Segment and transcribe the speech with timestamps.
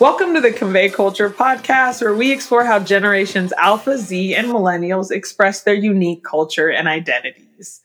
[0.00, 5.10] Welcome to the Convey Culture podcast, where we explore how generations Alpha, Z, and Millennials
[5.10, 7.80] express their unique culture and identities.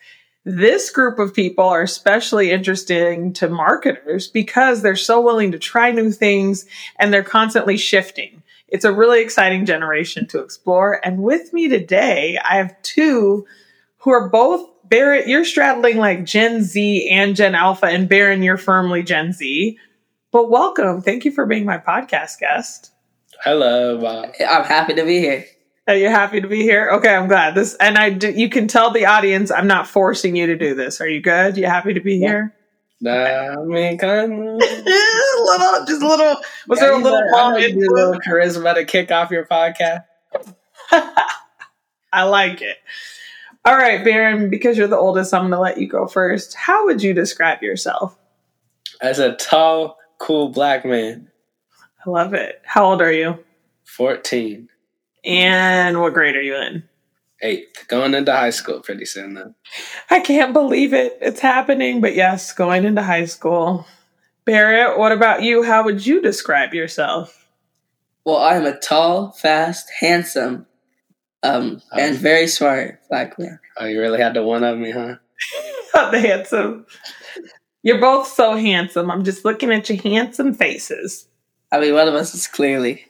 [0.45, 5.89] This group of people are especially interesting to marketers because they're so willing to try
[5.89, 6.67] new things
[6.99, 8.43] and they're constantly shifting.
[8.67, 11.03] It's a really exciting generation to explore.
[11.03, 13.47] And with me today, I have two
[13.97, 18.57] who are both Barrett, you're straddling like Gen Z and Gen Alpha, and Baron, you're
[18.57, 19.79] firmly Gen Z.
[20.33, 21.03] But welcome.
[21.03, 22.91] Thank you for being my podcast guest.
[23.43, 24.31] Hello, Bob.
[24.39, 25.45] I'm happy to be here.
[25.87, 26.89] Are you happy to be here?
[26.93, 27.53] Okay, I'm glad.
[27.53, 30.73] This and I do, you can tell the audience I'm not forcing you to do
[30.73, 30.99] this.
[31.01, 31.55] Are you good?
[31.55, 32.51] You happy to be here?
[32.99, 34.39] Nah, I mean, kind of.
[34.39, 36.35] a little, just a little.
[36.67, 40.05] Was there a little mom a little charisma to kick off your podcast?
[42.11, 42.77] I like it.
[43.65, 46.55] All right, Baron, because you're the oldest, I'm going to let you go first.
[46.55, 48.17] How would you describe yourself?
[48.99, 51.29] As a tall, cool black man.
[52.05, 52.61] I love it.
[52.63, 53.43] How old are you?
[53.83, 54.69] 14.
[55.25, 56.83] And what grade are you in?
[57.41, 57.87] Eighth.
[57.89, 59.53] Going into high school pretty soon, though.
[60.09, 61.17] I can't believe it.
[61.19, 61.99] It's happening.
[61.99, 63.85] But yes, going into high school.
[64.45, 65.61] Barrett, what about you?
[65.61, 67.49] How would you describe yourself?
[68.23, 70.65] Well, I'm a tall, fast, handsome,
[71.43, 71.99] um, oh.
[71.99, 73.59] and very smart black man.
[73.77, 75.15] Oh, you really had to one of me, huh?
[75.93, 76.85] Not the handsome.
[77.83, 79.11] You're both so handsome.
[79.11, 81.27] I'm just looking at your handsome faces.
[81.71, 83.05] I mean, one of us is clearly.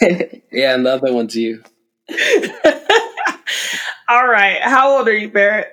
[0.52, 1.62] yeah, and the other one's you.
[4.08, 4.60] All right.
[4.62, 5.68] How old are you, Barrett?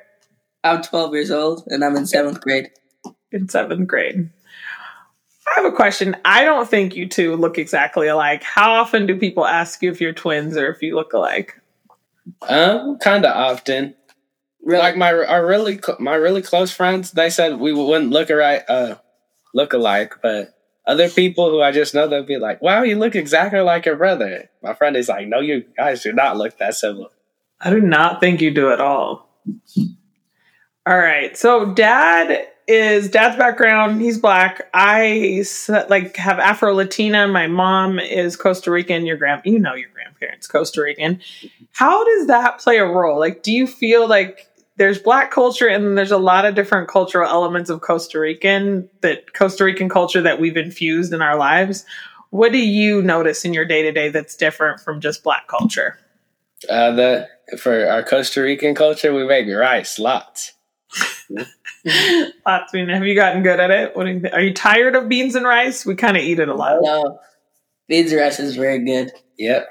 [0.64, 2.70] I'm 12 years old and I'm in seventh grade.
[3.32, 4.30] In seventh grade.
[5.46, 6.16] I have a question.
[6.24, 8.44] I don't think you two look exactly alike.
[8.44, 11.60] How often do people ask you if you're twins or if you look alike?
[12.48, 13.94] Um, kind of often.
[14.64, 14.82] Really?
[14.82, 18.96] Like my our really my really close friends, they said we wouldn't look alike, uh,
[19.54, 20.54] look alike, but
[20.88, 23.98] other people who I just know they'll be like, "Wow, you look exactly like your
[23.98, 27.10] brother." My friend is like, "No, you guys do not look that similar."
[27.60, 29.30] I do not think you do at all.
[30.86, 34.02] All right, so dad is dad's background.
[34.02, 34.70] He's black.
[34.74, 35.44] I
[35.90, 37.28] like have Afro Latina.
[37.28, 39.06] My mom is Costa Rican.
[39.06, 41.22] Your grand, you know your grandparents Costa Rican.
[41.72, 43.20] How does that play a role?
[43.20, 44.48] Like, do you feel like
[44.78, 48.90] there's black culture and then there's a lot of different cultural elements of Costa Rican
[49.02, 51.86] that Costa Rican culture that we've infused in our lives.
[52.32, 56.00] What do you notice in your day to day that's different from just black culture?
[56.70, 60.54] Uh, the for our Costa Rican culture, we make rice lots.
[61.30, 61.48] lots.
[62.46, 63.96] I mean, have you gotten good at it?
[63.96, 65.86] What you Are you tired of beans and rice?
[65.86, 66.80] We kind of eat it a lot.
[66.82, 67.20] No,
[67.88, 69.12] beans and rice is very good.
[69.38, 69.68] Yep.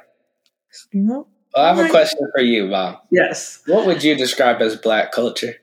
[0.94, 3.00] Well, I have a question for you, Bob.
[3.10, 3.62] Yes.
[3.66, 5.56] What would you describe as black culture?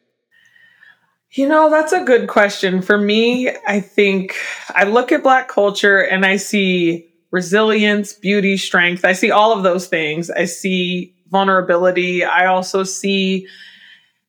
[1.32, 2.82] You know, that's a good question.
[2.82, 4.36] For me, I think
[4.70, 9.06] I look at black culture and I see resilience, beauty, strength.
[9.06, 10.32] I see all of those things.
[10.32, 12.24] I see vulnerability.
[12.24, 13.48] I also see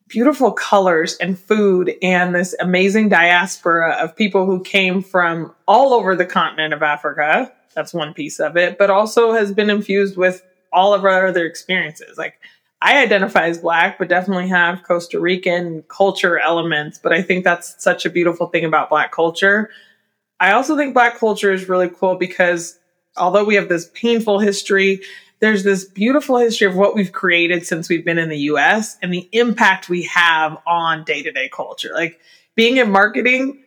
[0.08, 6.14] beautiful colors and food and this amazing diaspora of people who came from all over
[6.16, 7.50] the continent of Africa.
[7.74, 11.44] That's one piece of it, but also has been infused with all of our other
[11.46, 12.18] experiences.
[12.18, 12.34] Like
[12.82, 16.98] I identify as black, but definitely have Costa Rican culture elements.
[17.02, 19.70] But I think that's such a beautiful thing about black culture.
[20.38, 22.78] I also think black culture is really cool because
[23.16, 25.02] although we have this painful history,
[25.40, 29.12] there's this beautiful history of what we've created since we've been in the US and
[29.12, 31.90] the impact we have on day to day culture.
[31.92, 32.18] Like
[32.54, 33.62] being in marketing,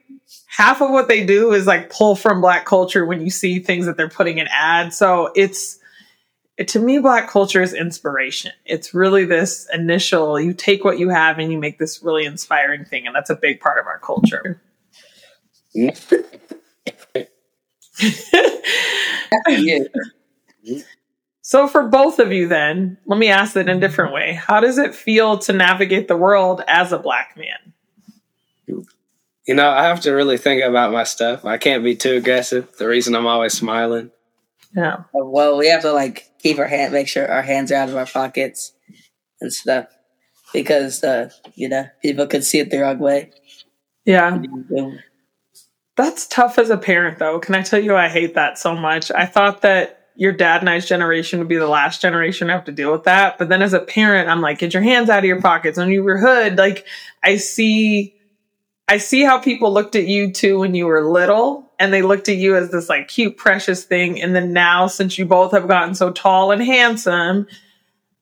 [0.47, 3.85] half of what they do is like pull from black culture when you see things
[3.85, 4.97] that they're putting in ads.
[4.97, 5.79] So it's,
[6.59, 8.51] to me, black culture is inspiration.
[8.65, 12.85] It's really this initial, you take what you have and you make this really inspiring
[12.85, 13.07] thing.
[13.07, 14.61] And that's a big part of our culture.
[21.41, 24.33] so, for both of you, then, let me ask it in a different way.
[24.33, 27.73] How does it feel to navigate the world as a black man?
[29.47, 31.43] You know, I have to really think about my stuff.
[31.43, 32.77] I can't be too aggressive.
[32.77, 34.11] The reason I'm always smiling.
[34.75, 35.03] Yeah.
[35.13, 37.95] Well, we have to like keep our hand, make sure our hands are out of
[37.95, 38.73] our pockets
[39.39, 39.87] and stuff,
[40.51, 43.31] because uh, you know people could see it the wrong way.
[44.05, 44.41] Yeah.
[45.95, 47.39] That's tough as a parent, though.
[47.39, 49.11] Can I tell you, I hate that so much.
[49.11, 52.65] I thought that your dad and I's generation would be the last generation to have
[52.65, 53.37] to deal with that.
[53.37, 55.77] But then as a parent, I'm like, get your hands out of your pockets.
[55.77, 56.85] When you were hood, like
[57.23, 58.15] I see,
[58.87, 62.29] I see how people looked at you too when you were little and they looked
[62.29, 64.21] at you as this like cute, precious thing.
[64.21, 67.47] And then now, since you both have gotten so tall and handsome,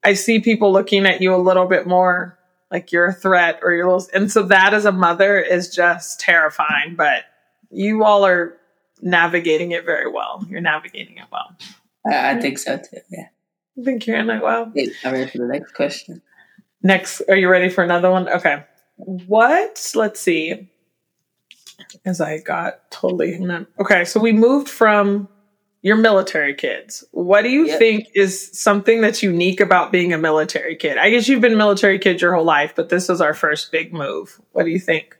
[0.03, 2.37] I see people looking at you a little bit more
[2.71, 6.19] like you're a threat or you're little, and so that as a mother is just
[6.19, 6.95] terrifying.
[6.95, 7.23] But
[7.69, 8.57] you all are
[9.01, 10.45] navigating it very well.
[10.49, 11.55] You're navigating it well.
[12.05, 12.99] I, I think so too.
[13.09, 13.27] Yeah.
[13.79, 14.71] I think you're in it well.
[14.73, 16.21] Wait, I'm ready for the next question.
[16.83, 18.27] Next, are you ready for another one?
[18.27, 18.63] Okay.
[18.97, 19.91] What?
[19.95, 20.70] Let's see.
[22.05, 23.39] As I got totally
[23.79, 25.27] okay, so we moved from
[25.81, 27.03] your military kids.
[27.11, 27.79] What do you Yep.
[27.79, 30.97] think is something that's unique about being a military kid?
[30.97, 33.93] I guess you've been military kid your whole life, but this was our first big
[33.93, 34.39] move.
[34.51, 35.17] What do you think?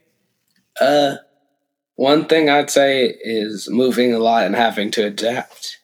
[0.79, 1.15] Uh,
[1.95, 5.79] one thing I'd say is moving a lot and having to adapt.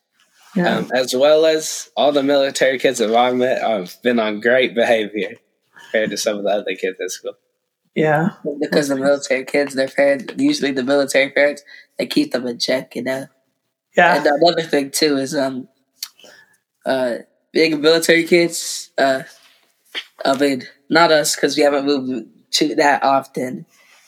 [0.55, 4.73] Um, as well as all the military kids that I've met, I've been on great
[4.73, 5.35] behavior
[5.83, 7.33] compared to some of the other kids at school.
[7.97, 8.29] Yeah.
[8.59, 11.63] Because the military kids, their parents, usually the military parents,
[11.97, 13.27] they keep them in check, you know.
[13.95, 14.17] Yeah.
[14.17, 15.67] And another thing too is um,
[16.85, 17.15] uh,
[17.51, 18.91] being military kids.
[18.97, 19.23] Uh,
[20.23, 23.65] I mean, not us because we haven't moved to that often,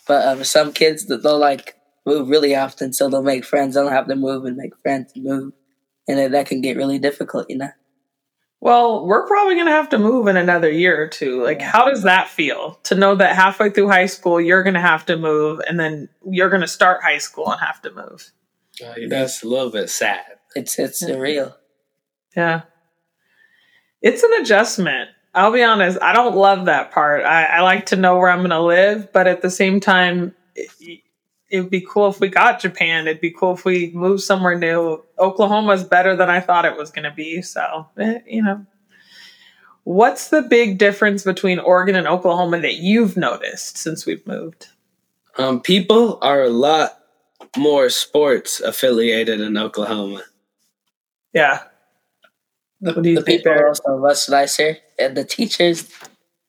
[0.08, 1.76] but um, some kids that they'll like
[2.06, 3.74] move really often, so they'll make friends.
[3.74, 5.54] They'll have to move and make friends and move,
[6.08, 7.72] and then that can get really difficult, you know.
[8.62, 11.44] Well, we're probably going to have to move in another year or two.
[11.44, 14.82] Like, how does that feel to know that halfway through high school, you're going to
[14.82, 18.32] have to move, and then you're going to start high school and have to move?
[18.84, 20.24] Uh, that's a little bit sad.
[20.56, 21.56] It's it's surreal.
[22.36, 22.64] Yeah.
[24.02, 25.10] It's an adjustment.
[25.34, 27.24] I'll be honest, I don't love that part.
[27.24, 30.34] I, I like to know where I'm going to live, but at the same time,
[30.56, 31.02] it,
[31.50, 33.08] it would be cool if we got Japan.
[33.08, 35.04] It'd be cool if we moved somewhere new.
[35.18, 37.42] Oklahoma's better than I thought it was going to be.
[37.42, 38.66] So, eh, you know.
[39.84, 44.68] What's the big difference between Oregon and Oklahoma that you've noticed since we've moved?
[45.38, 47.00] Um, people are a lot
[47.58, 50.22] more sports affiliated in Oklahoma.
[51.34, 51.64] Yeah.
[52.82, 53.66] The, What do you the think people there?
[53.66, 55.90] are also much nicer, and the teachers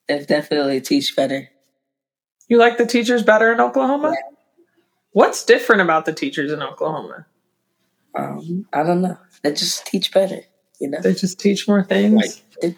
[0.09, 1.49] they definitely teach better.
[2.49, 4.15] You like the teachers better in Oklahoma?
[5.13, 7.27] What's different about the teachers in Oklahoma?
[8.15, 9.19] Um, I don't know.
[9.43, 10.41] They just teach better,
[10.81, 11.01] you know.
[11.01, 12.43] They just teach more things.
[12.63, 12.77] Like,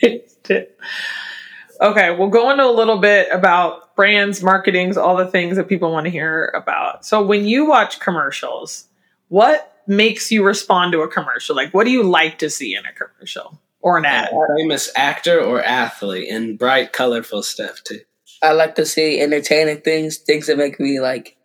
[0.00, 0.68] They did.
[1.80, 5.90] okay, we'll go into a little bit about brands, marketings, all the things that people
[5.90, 7.04] want to hear about.
[7.04, 8.86] So, when you watch commercials,
[9.28, 11.56] what makes you respond to a commercial?
[11.56, 14.28] Like, what do you like to see in a commercial or an ad?
[14.28, 18.00] A famous actor or athlete and bright, colorful stuff too.
[18.44, 21.36] I like to see entertaining things, things that make me like,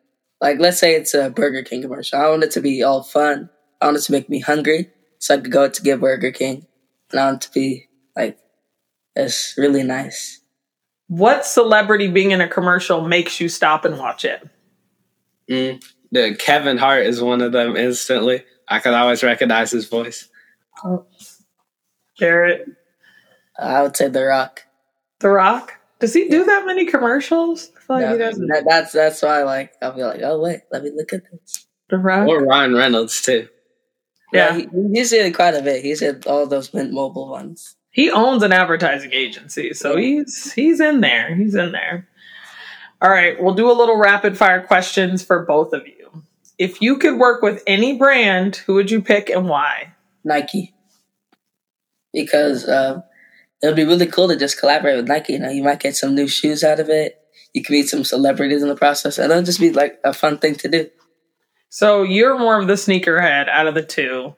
[0.41, 2.19] like let's say it's a Burger King commercial.
[2.19, 3.49] I want it to be all fun.
[3.81, 6.65] I want it to make me hungry, so I could go to get Burger King,
[7.11, 7.87] and I want it to be
[8.17, 8.37] like,
[9.15, 10.41] it's really nice.
[11.07, 14.47] What celebrity being in a commercial makes you stop and watch it?
[15.49, 15.83] Mm.
[16.11, 18.43] The Kevin Hart is one of them instantly.
[18.67, 20.27] I could always recognize his voice.
[22.19, 22.67] Barrett,
[23.57, 24.65] I would say The Rock.
[25.19, 25.78] The Rock.
[25.99, 27.71] Does he do that many commercials?
[27.75, 28.47] I feel like No, he doesn't.
[28.47, 31.65] that- that's that's why like I'll be like, oh wait, let me look at this.
[31.89, 32.27] The Rock.
[32.27, 33.47] Or Ryan Reynolds too.
[34.31, 34.55] yeah.
[34.55, 35.83] he, he's in quite a bit.
[35.83, 37.75] He's in all those Mint Mobile ones.
[37.91, 41.35] he owns an advertising agency, so he's he's in there.
[41.35, 42.07] He's in there.
[43.01, 46.23] All right, we'll do a little rapid fire questions for both of you.
[46.57, 49.93] If you could work with any brand, who would you pick and why?
[50.23, 50.73] Nike.
[52.13, 53.03] Because um,
[53.61, 55.33] it would be really cool to just collaborate with Nike.
[55.33, 57.15] You know, you might get some new shoes out of it.
[57.53, 60.37] You can meet some celebrities in the process, and it'll just be like a fun
[60.37, 60.89] thing to do.
[61.69, 64.35] So you're more of the sneakerhead out of the two.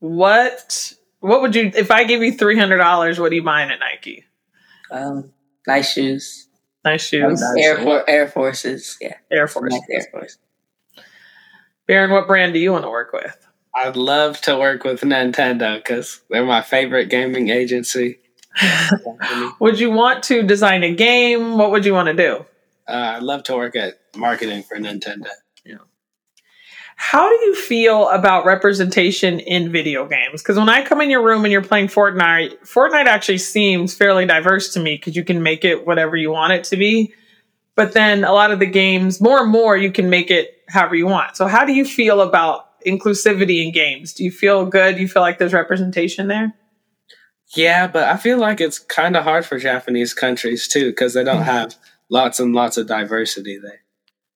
[0.00, 3.18] What what would you if I give you three hundred dollars?
[3.18, 4.24] What are you buying at Nike?
[4.90, 5.32] Um,
[5.66, 6.48] nice shoes,
[6.84, 9.72] Nice shoes, Air For- Air Forces, yeah, Air Force.
[9.72, 10.38] nice Air Force.
[11.86, 13.36] Baron, what brand do you want to work with?
[13.74, 18.18] I'd love to work with Nintendo because they're my favorite gaming agency.
[18.60, 21.58] Uh, Would you want to design a game?
[21.58, 22.44] What would you want to do?
[22.86, 25.26] I'd love to work at marketing for Nintendo.
[25.64, 25.78] Yeah.
[26.96, 30.42] How do you feel about representation in video games?
[30.42, 34.26] Because when I come in your room and you're playing Fortnite, Fortnite actually seems fairly
[34.26, 37.12] diverse to me because you can make it whatever you want it to be.
[37.74, 40.94] But then a lot of the games, more and more, you can make it however
[40.94, 41.36] you want.
[41.36, 44.12] So how do you feel about inclusivity in games?
[44.12, 44.96] Do you feel good?
[44.96, 46.54] Do you feel like there's representation there?
[47.48, 51.24] Yeah, but I feel like it's kind of hard for Japanese countries too because they
[51.24, 51.42] don't hmm.
[51.42, 51.76] have
[52.08, 53.80] lots and lots of diversity there.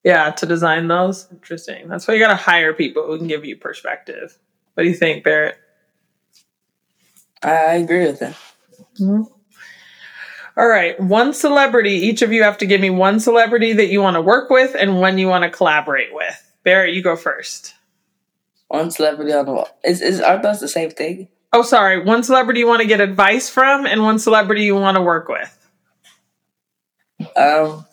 [0.05, 1.27] Yeah, to design those.
[1.31, 1.88] Interesting.
[1.88, 4.38] That's why you got to hire people who can give you perspective.
[4.75, 5.57] What do you think, Barrett?
[7.43, 8.37] I, I agree with that.
[8.97, 9.23] Hmm?
[10.57, 11.93] All right, one celebrity.
[11.93, 14.75] Each of you have to give me one celebrity that you want to work with
[14.77, 16.53] and one you want to collaborate with.
[16.65, 17.75] Barrett, you go first.
[18.67, 19.69] One celebrity on the wall.
[19.85, 21.29] Is is aren't those the same thing?
[21.52, 22.02] Oh, sorry.
[22.02, 25.28] One celebrity you want to get advice from and one celebrity you want to work
[25.28, 25.55] with.
[27.37, 27.87] Um,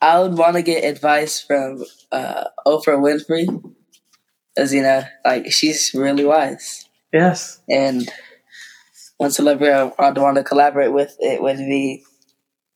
[0.00, 3.46] I would want to get advice from uh, Oprah Winfrey,
[4.56, 6.88] as you know, like she's really wise.
[7.12, 7.60] Yes.
[7.70, 8.10] And
[9.18, 12.04] one celebrity I'd want to collaborate with it would be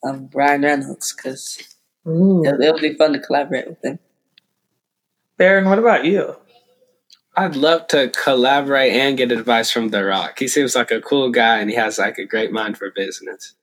[0.07, 1.57] um, Ryan Reynolds because
[2.05, 3.99] it, it would be fun to collaborate with him.
[5.37, 6.35] Baron, what about you?
[7.39, 10.39] I'd love to collaborate and get advice from The Rock.
[10.39, 13.55] He seems like a cool guy and he has like a great mind for business.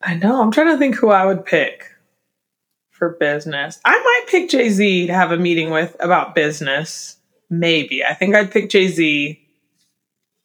[0.00, 0.40] I know.
[0.40, 1.90] I'm trying to think who I would pick
[2.90, 3.80] for business.
[3.84, 7.16] I might pick Jay Z to have a meeting with about business.
[7.50, 8.04] Maybe.
[8.04, 9.40] I think I'd pick Jay Z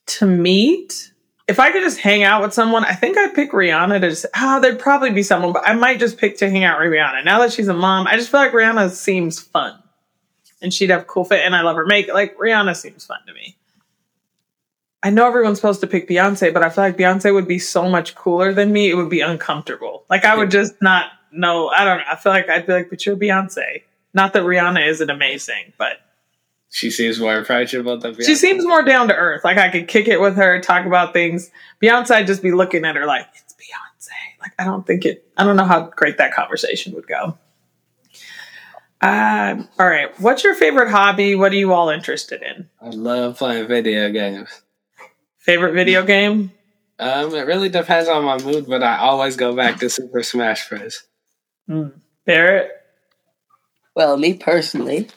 [0.08, 1.14] to meet.
[1.48, 4.26] If I could just hang out with someone, I think I'd pick Rihanna to just,
[4.34, 6.92] ah, oh, there'd probably be someone, but I might just pick to hang out with
[6.92, 7.24] Rihanna.
[7.24, 9.78] Now that she's a mom, I just feel like Rihanna seems fun
[10.62, 12.12] and she'd have cool fit and I love her make.
[12.14, 13.58] Like Rihanna seems fun to me.
[15.04, 17.90] I know everyone's supposed to pick Beyonce, but I feel like Beyonce would be so
[17.90, 18.90] much cooler than me.
[18.90, 20.06] It would be uncomfortable.
[20.10, 21.70] Like I would just not know.
[21.70, 22.04] I don't know.
[22.10, 23.82] I feel like I'd be like, but you're Beyonce.
[24.14, 26.02] Not that Rihanna isn't amazing, but
[26.70, 28.26] she seems more approachable than Beyonce.
[28.26, 29.44] She seems more down to earth.
[29.44, 31.50] Like I could kick it with her, talk about things.
[31.82, 34.40] Beyonce, I'd just be looking at her like, it's Beyonce.
[34.40, 37.38] Like I don't think it, I don't know how great that conversation would go.
[39.02, 40.18] Um, all right.
[40.20, 41.36] What's your favorite hobby?
[41.36, 42.70] What are you all interested in?
[42.80, 44.62] I love playing video games.
[45.40, 46.52] Favorite video game?
[47.00, 50.70] Um, it really depends on my mood, but I always go back to Super Smash
[50.70, 51.04] Bros.
[51.68, 51.94] Mm.
[52.26, 52.70] Barrett?
[53.96, 55.10] Well, me personally,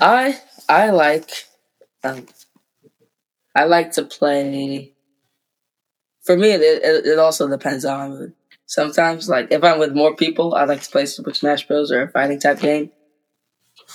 [0.00, 0.38] I
[0.68, 1.30] I like
[2.04, 2.26] um,
[3.54, 4.92] I like to play.
[6.22, 8.32] For me, it, it, it also depends on my mood.
[8.66, 11.92] Sometimes, like if I'm with more people, I like to play Super Smash Bros.
[11.92, 12.90] or a fighting type game.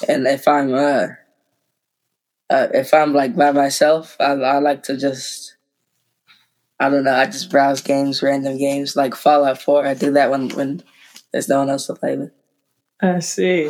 [0.08, 1.08] And if I'm uh,
[2.50, 5.58] uh if I'm like by myself, I I like to just
[6.80, 7.14] I don't know.
[7.14, 9.86] I just browse games, random games like Fallout Four.
[9.86, 10.84] I do that when when
[11.32, 12.32] there's no one else to play with.
[13.02, 13.70] I see.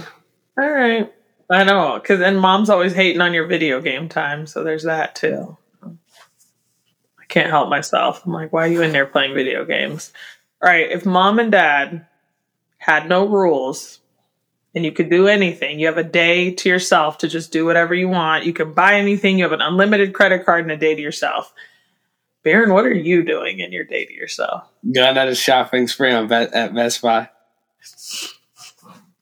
[0.60, 1.12] All right.
[1.50, 5.16] I know, because and mom's always hating on your video game time, so there's that
[5.16, 5.58] too.
[5.84, 8.26] I can't help myself.
[8.26, 10.14] I'm like, why are you in there playing video games?
[10.64, 12.06] All right, if mom and dad
[12.78, 14.00] had no rules
[14.76, 17.94] and you could do anything, you have a day to yourself to just do whatever
[17.94, 18.46] you want.
[18.46, 19.38] You can buy anything.
[19.38, 21.54] You have an unlimited credit card and a day to yourself.
[22.44, 24.68] Baron, what are you doing in your day to yourself?
[24.92, 27.30] Going on a shopping spree on Be- at Best Buy.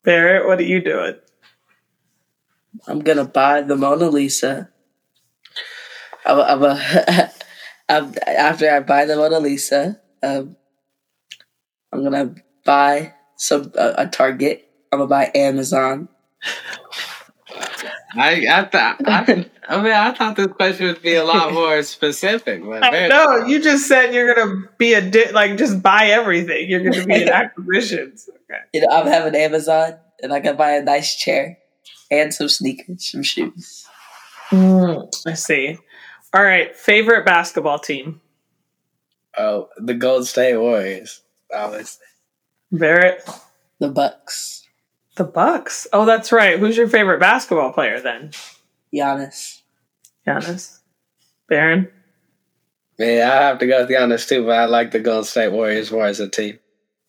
[0.04, 1.16] Barrett, what are you doing?
[2.88, 4.70] I'm gonna buy the Mona Lisa.
[6.26, 7.32] I'm, I'm, a,
[7.90, 10.56] I'm after I buy the Mona Lisa, um,
[11.92, 14.70] I'm gonna buy some uh, a Target.
[14.92, 16.10] I'm gonna buy Amazon.
[18.16, 21.82] I I thought I, I, mean I thought this question would be a lot more
[21.84, 22.64] specific.
[22.64, 26.70] no, you just said you're gonna be a di- like just buy everything.
[26.70, 28.30] You're gonna be in acquisitions.
[28.30, 28.62] Okay.
[28.74, 31.60] You know, I'm having Amazon, and I can buy a nice chair
[32.10, 33.86] and some sneakers, some shoes.
[34.50, 35.78] Mm, I see.
[36.34, 38.22] All right, favorite basketball team.
[39.38, 41.22] Oh, the Gold State Warriors.
[41.54, 42.06] Obviously.
[42.72, 43.28] Barrett.
[43.80, 44.68] The Bucks.
[45.16, 45.88] The Bucks.
[45.94, 46.60] Oh, that's right.
[46.60, 48.32] Who's your favorite basketball player then?
[48.94, 49.62] Giannis.
[50.28, 50.80] Giannis.
[51.48, 51.90] Baron.
[52.98, 55.92] Yeah, I have to go with Giannis too, but I like the Golden State Warriors
[55.92, 56.60] more as a team.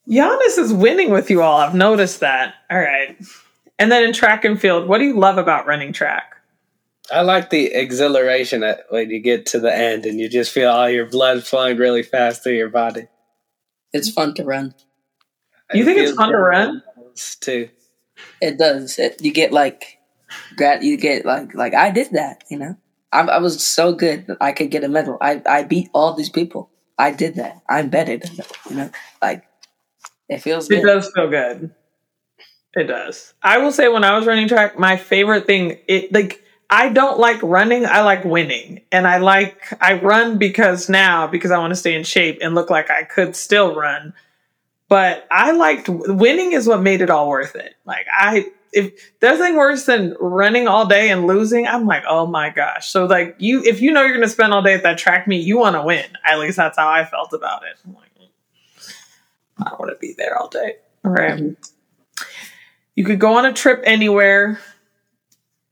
[0.09, 1.59] Giannis is winning with you all.
[1.59, 2.54] I've noticed that.
[2.70, 3.16] All right.
[3.78, 6.37] And then in track and field, what do you love about running track?
[7.12, 10.88] I like the exhilaration when you get to the end and you just feel all
[10.88, 13.09] your blood flowing really fast through your body.
[13.92, 14.75] It's fun to run.
[15.73, 16.82] You think it's fun to run?
[17.40, 17.68] Too.
[18.40, 18.99] It does.
[18.99, 19.99] It, you get like,
[20.56, 20.82] grat.
[20.82, 22.44] You get like like I did that.
[22.50, 22.76] You know,
[23.12, 25.18] I, I was so good that I could get a medal.
[25.20, 26.70] I I beat all these people.
[26.99, 27.62] I did that.
[27.68, 28.47] I'm better than them.
[28.68, 28.90] You know,
[29.23, 29.44] like
[30.28, 30.70] it feels.
[30.70, 31.75] It does feel good.
[32.75, 33.35] It does.
[33.42, 37.19] I will say when I was running track, my favorite thing, it like I don't
[37.19, 37.85] like running.
[37.85, 38.81] I like winning.
[38.93, 42.55] And I like, I run because now, because I want to stay in shape and
[42.55, 44.15] look like I could still run.
[44.89, 47.75] But I liked winning is what made it all worth it.
[47.85, 52.27] Like I, if there's anything worse than running all day and losing, I'm like, oh
[52.27, 52.89] my gosh.
[52.89, 55.27] So like you, if you know you're going to spend all day at that track
[55.27, 56.07] meet, you want to win.
[56.25, 57.79] At least that's how I felt about it.
[57.85, 58.11] I'm like,
[59.59, 60.77] I don't want to be there all day.
[61.05, 61.39] All right.
[61.39, 62.25] mm-hmm.
[62.95, 64.61] You could go on a trip anywhere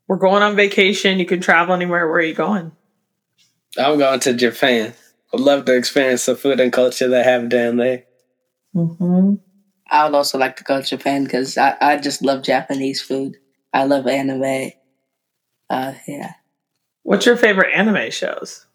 [0.09, 1.19] we're going on vacation.
[1.19, 2.09] You can travel anywhere.
[2.09, 2.73] Where are you going?
[3.79, 4.95] I'm going to Japan.
[5.33, 8.05] I'd love to experience the food and culture they have down there.
[8.75, 9.35] Mm-hmm.
[9.91, 13.37] I would also like to go to Japan because I, I just love Japanese food.
[13.73, 14.73] I love anime.
[15.71, 16.33] Uh, yeah.
[17.03, 18.67] What's your favorite anime shows?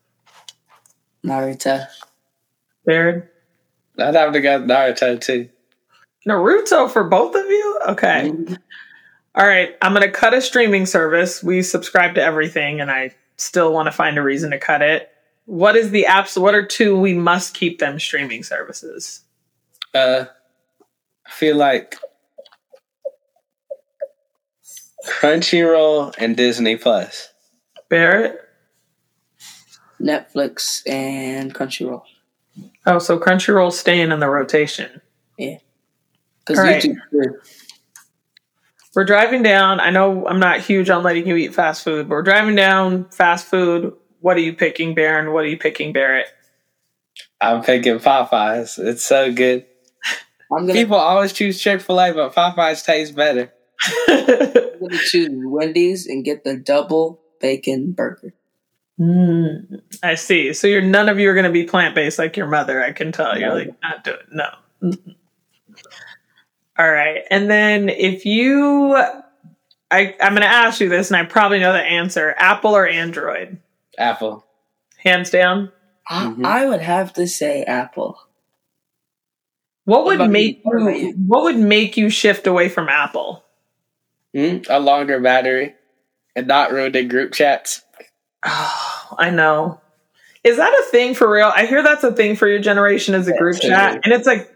[1.25, 1.87] Naruto.
[2.85, 3.29] Baird?
[3.97, 5.49] I'd have to go Naruto too.
[6.27, 7.79] Naruto for both of you?
[7.89, 8.31] Okay.
[9.35, 9.75] All right.
[9.81, 11.43] I'm going to cut a streaming service.
[11.43, 15.09] We subscribe to everything, and I still want to find a reason to cut it.
[15.45, 16.39] What is the apps?
[16.39, 19.21] What are two we must keep them streaming services?
[19.93, 20.25] Uh,
[21.25, 21.97] I feel like
[25.07, 27.29] Crunchyroll and Disney Plus.
[27.89, 28.39] Barrett?
[29.99, 32.03] Netflix and Crunchyroll.
[32.85, 35.01] Oh, so Crunchyroll's staying in the rotation.
[35.37, 35.57] Yeah.
[36.39, 36.83] Because All right.
[36.83, 37.33] YouTube.
[38.93, 39.01] Free.
[39.01, 39.79] We're driving down.
[39.79, 43.05] I know I'm not huge on letting you eat fast food, but we're driving down
[43.09, 43.93] fast food.
[44.21, 45.33] What are you picking, Baron?
[45.33, 46.27] What are you picking, Barrett?
[47.41, 48.79] I'm picking Popeyes.
[48.79, 49.65] It's so good.
[50.51, 53.51] I'm gonna, People always choose Chick Fil A, but Popeyes tastes better.
[54.07, 58.33] I'm gonna choose Wendy's and get the double bacon burger.
[58.99, 60.53] Mm, I see.
[60.53, 62.83] So you're none of you are going to be plant based like your mother.
[62.83, 63.37] I can tell.
[63.37, 64.49] You're like not doing no.
[66.77, 68.95] All right, and then if you,
[69.91, 72.87] I I'm going to ask you this, and I probably know the answer: Apple or
[72.87, 73.59] Android?
[73.97, 74.45] Apple.
[74.97, 75.71] Hands down.
[76.09, 76.45] Mhm.
[76.45, 78.17] I, I would have to say Apple.
[79.85, 80.71] What would about make you?
[80.71, 81.07] What you?
[81.07, 81.13] you?
[81.13, 83.43] What would make you shift away from Apple?
[84.33, 84.59] Hmm?
[84.69, 85.75] A longer battery
[86.35, 87.83] and not ruining group chats.
[88.45, 89.79] Oh, I know.
[90.43, 91.51] Is that a thing for real?
[91.55, 94.27] I hear that's a thing for your generation as a group Yes, chat, and it's
[94.27, 94.49] like,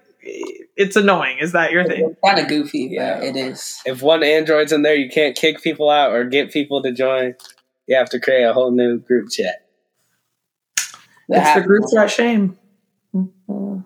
[0.78, 1.38] it's annoying.
[1.40, 2.10] Is that your thing?
[2.12, 3.16] It's kind of goofy, Yeah.
[3.20, 3.82] but it is.
[3.86, 7.36] If one Android's in there, you can't kick people out or get people to join.
[7.88, 9.66] You have to create a whole new group chat.
[11.30, 12.58] The it's the Apple- group chat shame.
[13.16, 13.34] Mhm.
[13.50, 13.84] All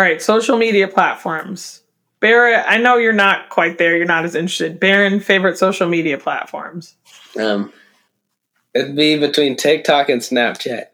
[0.00, 1.82] right, social media platforms.
[2.20, 3.96] Barrett, I know you're not quite there.
[3.96, 4.80] You're not as interested.
[4.80, 6.96] Baron, favorite social media platforms.
[7.38, 7.72] Um,
[8.74, 10.86] it'd be between TikTok and Snapchat.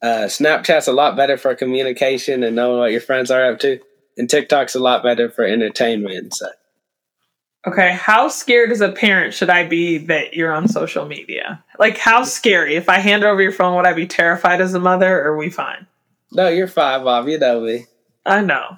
[0.00, 3.78] Uh, Snapchat's a lot better for communication and knowing what your friends are up to,
[4.16, 6.38] and TikTok's a lot better for entertainment.
[7.66, 11.62] Okay, how scared as a parent should I be that you're on social media?
[11.78, 12.74] Like, how scary?
[12.74, 15.36] If I hand over your phone, would I be terrified as a mother, or are
[15.36, 15.86] we fine?
[16.32, 17.28] No, you're fine, Bob.
[17.28, 17.86] You know me.
[18.26, 18.76] I know.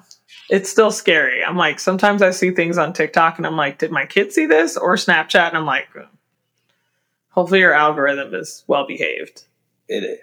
[0.49, 1.43] It's still scary.
[1.43, 4.45] I'm like, sometimes I see things on TikTok and I'm like, did my kid see
[4.45, 4.77] this?
[4.77, 5.49] Or Snapchat?
[5.49, 5.87] And I'm like,
[7.29, 9.45] hopefully your algorithm is well behaved.
[9.87, 10.19] It is.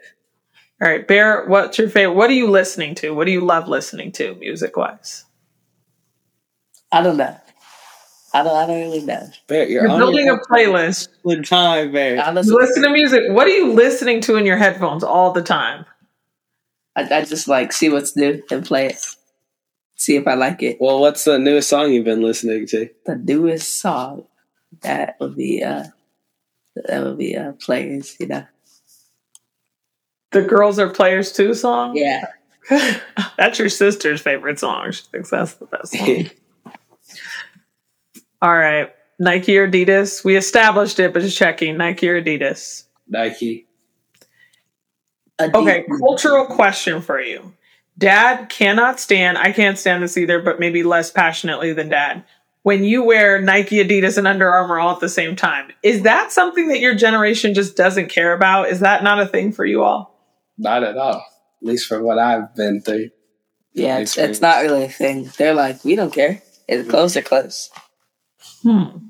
[0.83, 2.17] All right, Bear, what's your favorite?
[2.17, 3.11] What are you listening to?
[3.15, 5.25] What do you love listening to music wise?
[6.91, 7.37] I don't know.
[8.35, 8.57] I don't.
[8.57, 9.29] I don't really know.
[9.47, 11.09] Bear, you're, You're building your a playlist.
[11.25, 12.21] own time, Bear.
[12.21, 12.55] I You listen.
[12.57, 13.23] listen to music.
[13.29, 15.85] What are you listening to in your headphones all the time?
[16.97, 19.07] I, I just like see what's new and play it.
[19.95, 20.79] See if I like it.
[20.81, 22.89] Well, what's the newest song you've been listening to?
[23.07, 24.27] The newest song
[24.81, 25.85] that would be uh
[26.87, 28.17] that would be uh players.
[28.19, 28.47] You know.
[30.33, 31.97] The Girls Are Players Too song?
[31.97, 32.27] Yeah.
[33.37, 34.93] that's your sister's favorite song.
[34.93, 36.31] She thinks that's the best one.
[38.43, 38.93] All right.
[39.19, 40.25] Nike or Adidas?
[40.25, 41.77] We established it, but just checking.
[41.77, 42.85] Nike or Adidas?
[43.09, 43.67] Nike.
[45.41, 47.53] Okay, cultural question for you.
[47.99, 52.25] Dad cannot stand, I can't stand this either, but maybe less passionately than dad.
[52.63, 56.31] When you wear Nike, Adidas, and Under Armour all at the same time, is that
[56.31, 58.69] something that your generation just doesn't care about?
[58.69, 60.12] Is that not a thing for you all?
[60.59, 61.25] Not at all.
[61.63, 63.11] At least from what I've been through.
[63.73, 65.31] Yeah, it's, it's not really a thing.
[65.39, 66.43] They're like, we don't care.
[66.69, 67.71] It's close or close.
[68.63, 69.09] Hmm.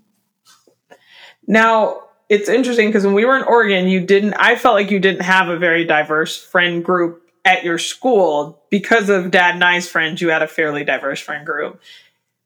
[1.46, 5.00] Now, it's interesting because when we were in Oregon, you didn't, I felt like you
[5.00, 8.62] didn't have a very diverse friend group at your school.
[8.70, 11.80] Because of dad and I's friends, you had a fairly diverse friend group.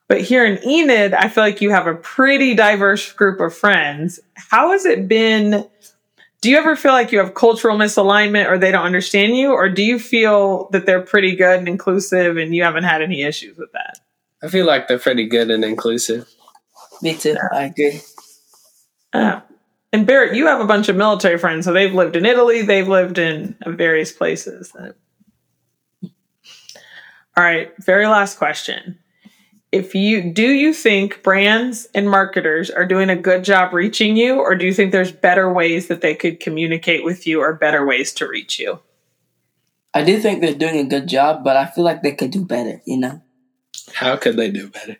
[0.08, 4.20] But here in Enid, I feel like you have a pretty diverse group of friends.
[4.34, 5.68] How has it been?
[6.46, 9.50] Do you ever feel like you have cultural misalignment or they don't understand you?
[9.50, 13.22] Or do you feel that they're pretty good and inclusive and you haven't had any
[13.22, 13.98] issues with that?
[14.44, 16.32] I feel like they're pretty good and inclusive.
[17.02, 17.36] Me too.
[17.52, 18.00] I agree.
[19.12, 19.42] Oh.
[19.92, 22.86] And Barrett, you have a bunch of military friends, so they've lived in Italy, they've
[22.86, 24.72] lived in various places.
[24.76, 24.92] All
[27.36, 29.00] right, very last question.
[29.76, 34.36] If you do you think brands and marketers are doing a good job reaching you,
[34.40, 37.84] or do you think there's better ways that they could communicate with you or better
[37.86, 38.80] ways to reach you?
[39.94, 42.44] I do think they're doing a good job, but I feel like they could do
[42.44, 42.82] better.
[42.86, 43.22] You know,
[43.94, 44.96] How could they do better?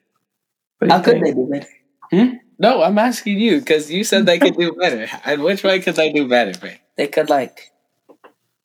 [0.81, 1.25] Do how could think?
[1.25, 1.69] they do better?
[2.11, 2.37] Hmm?
[2.59, 5.07] No, I'm asking you because you said they could do better.
[5.25, 6.79] And which way could they do better, Bear?
[6.97, 7.73] They could like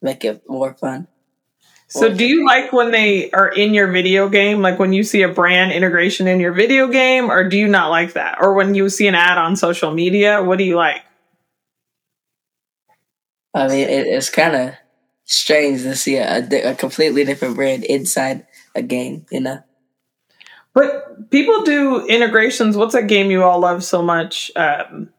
[0.01, 1.07] make it more fun.
[1.93, 5.23] So do you like when they are in your video game, like when you see
[5.23, 8.37] a brand integration in your video game, or do you not like that?
[8.39, 11.01] Or when you see an ad on social media, what do you like?
[13.53, 14.73] I mean, it, it's kind of
[15.25, 19.25] strange to see a, a, a completely different brand inside a game.
[19.29, 19.63] You know,
[20.73, 22.77] But people do integrations.
[22.77, 24.49] What's that game you all love so much?
[24.55, 25.09] Um,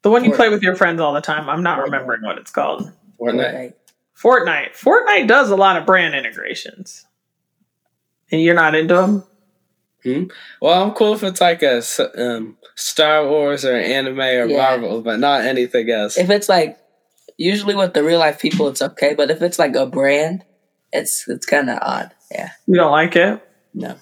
[0.00, 1.50] the one you play with your friends all the time.
[1.50, 2.90] I'm not remembering what it's called.
[3.20, 3.74] Fortnite.
[4.16, 4.72] Fortnite.
[4.72, 7.06] Fortnite does a lot of brand integrations.
[8.30, 9.24] And you're not into them?
[10.62, 11.82] Well, I'm cool if it's like a
[12.16, 14.56] um, Star Wars or anime or Yeah.
[14.56, 16.16] Marvel, but not anything else.
[16.16, 16.78] If it's like
[17.36, 19.14] usually with the real life people, it's okay.
[19.14, 20.44] But if it's like a brand,
[20.92, 22.12] it's it's kind of odd.
[22.30, 22.50] Yeah.
[22.66, 23.42] You don't like it?
[23.74, 23.96] No.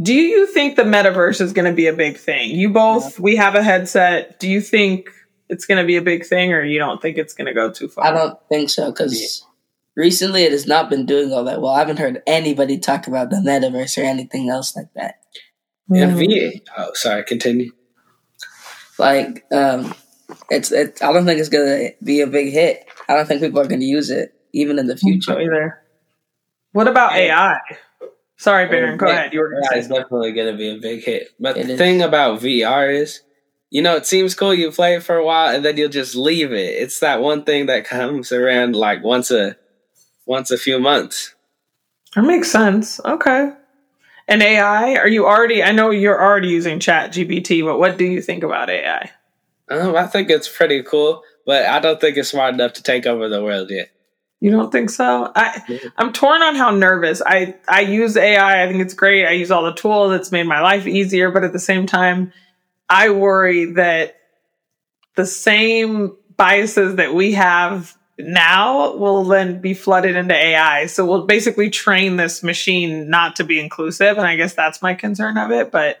[0.00, 2.50] Do you think the metaverse is going to be a big thing?
[2.50, 4.40] You both, we have a headset.
[4.40, 5.08] Do you think
[5.52, 7.70] it's going to be a big thing or you don't think it's going to go
[7.70, 8.06] too far?
[8.06, 9.44] I don't think so because
[9.96, 11.72] recently it has not been doing all that well.
[11.72, 15.16] I haven't heard anybody talk about the metaverse or anything else like that.
[15.90, 16.18] And Mm.
[16.18, 16.62] V.
[16.78, 17.24] Oh, sorry.
[17.24, 17.70] Continue.
[18.98, 19.94] Like, um,
[20.50, 21.02] it's it.
[21.02, 22.86] I don't think it's gonna be a big hit.
[23.08, 25.40] I don't think people are gonna use it even in the So future.
[25.40, 25.82] either.
[26.72, 27.58] What about AI?
[28.38, 28.96] Sorry, Baron.
[28.96, 29.32] Go Yeah, ahead.
[29.34, 31.28] You were going Yeah, to it's say definitely going to be a big hit.
[31.38, 31.78] But It the is.
[31.78, 33.20] thing about VR is,
[33.72, 34.52] you know, it seems cool.
[34.52, 36.82] You play it for a while and then you'll just leave it.
[36.82, 39.56] It's that one thing that comes around like once a
[40.26, 41.34] once a few months.
[42.14, 43.00] that makes sense.
[43.02, 43.50] Okay.
[44.28, 45.62] And AI, are you already?
[45.62, 49.10] I know you're already using Chat GPT, but what do you think about AI?
[49.70, 53.06] Um, I think it's pretty cool, but I don't think it's smart enough to take
[53.06, 53.88] over the world yet.
[54.40, 55.32] You don't think so?
[55.34, 57.22] I I'm torn on how nervous.
[57.24, 58.64] I I use AI.
[58.64, 59.26] I think it's great.
[59.26, 60.12] I use all the tools.
[60.12, 62.34] It's made my life easier, but at the same time,
[62.92, 64.16] I worry that
[65.16, 70.84] the same biases that we have now will then be flooded into AI.
[70.86, 74.92] So we'll basically train this machine not to be inclusive, and I guess that's my
[74.92, 76.00] concern of it, but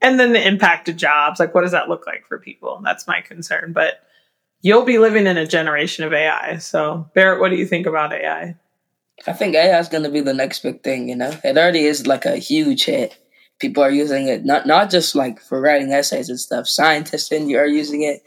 [0.00, 2.80] and then the impact to jobs, like what does that look like for people?
[2.84, 4.00] That's my concern, but
[4.60, 6.56] you'll be living in a generation of AI.
[6.56, 8.56] So, Barrett, what do you think about AI?
[9.24, 11.08] I think AI is gonna be the next big thing.
[11.08, 13.16] You know, it already is like a huge hit.
[13.58, 16.68] People are using it not not just like for writing essays and stuff.
[16.68, 18.22] Scientists in you are using it.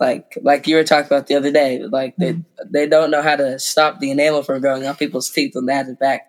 [0.00, 2.72] Like like you were talking about the other day, like they mm-hmm.
[2.72, 5.74] they don't know how to stop the enamel from growing on people's teeth when they
[5.74, 6.22] had it back,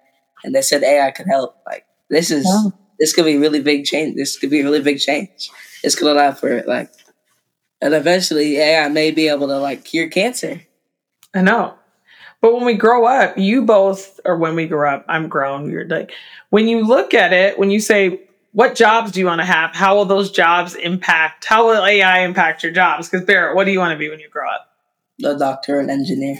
[0.44, 1.58] and they said AI could help.
[1.66, 2.70] Like this is Yeah.
[3.00, 4.16] this could be really big change.
[4.16, 5.50] This could be a really big change.
[5.84, 6.92] It's gonna allow for it, like,
[7.82, 10.62] and eventually AI may be able to like cure cancer.
[11.34, 11.76] I know.
[12.42, 15.88] But when we grow up, you both, or when we grow up, I'm grown, you're
[15.88, 16.12] like,
[16.50, 18.20] when you look at it, when you say,
[18.54, 19.76] what jobs do you want to have?
[19.76, 21.46] How will those jobs impact?
[21.46, 23.10] How will AI impact your jobs?
[23.10, 24.70] Because Barrett, what do you want to be when you grow up?
[25.24, 26.40] A doctor and engineer.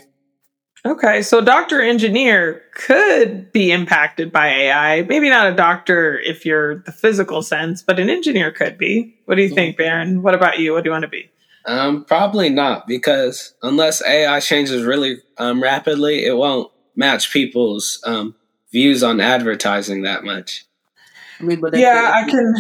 [0.86, 5.04] Okay, so doctor engineer could be impacted by AI.
[5.04, 9.16] Maybe not a doctor if you're the physical sense, but an engineer could be.
[9.26, 10.22] What do you think, Baron?
[10.22, 10.74] What about you?
[10.74, 11.30] What do you want to be?
[11.66, 18.36] Um, probably not because unless AI changes really um, rapidly, it won't match people's um,
[18.72, 20.66] views on advertising that much.
[21.40, 22.54] I mean, but Yeah, I can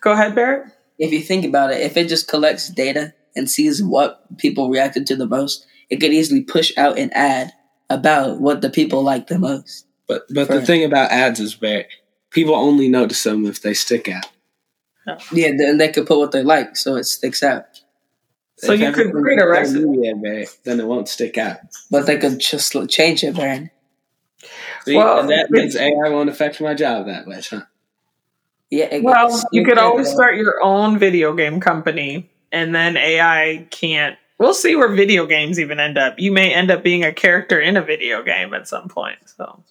[0.00, 0.72] go ahead, Barrett.
[0.98, 5.06] if you think about it, if it just collects data and sees what people reacted
[5.08, 7.52] to the most, it could easily push out an ad
[7.90, 9.86] about what the people like the most.
[10.06, 10.66] But but the Right.
[10.66, 11.86] thing about ads is that
[12.30, 14.26] people only notice them if they stick out.
[15.32, 17.64] Yeah, then they could put what they like, so it sticks out.
[18.58, 19.84] So If you could create a is recipe.
[19.86, 21.58] media, Barry, then it won't stick out.
[21.90, 23.70] But they could just change it, man.
[24.84, 27.62] See, Well, and that means AI won't affect my job that much, huh?
[28.70, 28.86] Yeah.
[28.94, 33.66] it Well, gets- you could always start your own video game company, and then AI
[33.70, 34.16] can't.
[34.38, 36.14] We'll see where video games even end up.
[36.18, 39.18] You may end up being a character in a video game at some point.
[39.36, 39.64] So,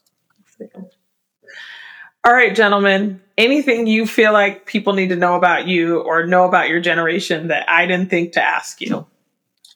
[2.25, 3.21] all right, gentlemen.
[3.37, 7.49] Anything you feel like people need to know about you or know about your generation
[7.49, 9.05] that I didn't think to ask you?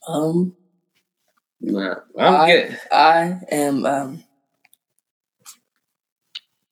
[0.07, 0.55] Um,
[1.63, 2.79] Nah, I'm I, good.
[2.91, 4.23] I am um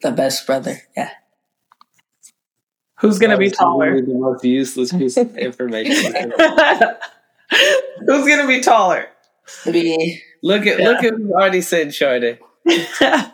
[0.02, 0.82] the best brother.
[0.98, 1.12] Yeah.
[3.00, 4.02] Who's going to be taller?
[4.02, 6.14] The most useless piece of information.
[8.06, 9.08] Who's going to be taller?
[9.66, 10.22] Me.
[10.44, 12.38] look at look at who already said shorter.
[12.70, 13.32] all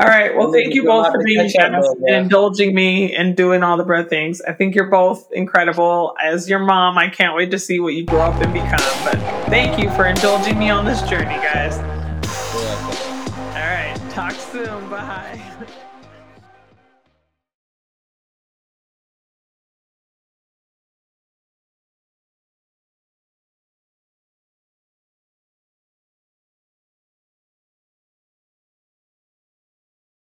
[0.00, 0.36] right.
[0.36, 2.16] Well, thank you both for being catch up, generous though, yeah.
[2.16, 4.40] and indulging me and doing all the bro things.
[4.40, 6.16] I think you're both incredible.
[6.20, 8.70] As your mom, I can't wait to see what you grow up and become.
[9.04, 9.14] But
[9.48, 11.78] thank you for indulging me on this journey, guys.